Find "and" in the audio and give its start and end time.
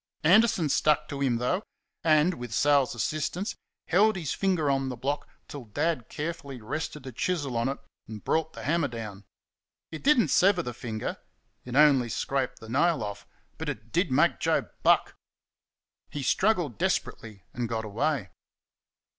2.03-2.33, 8.07-8.23, 17.53-17.69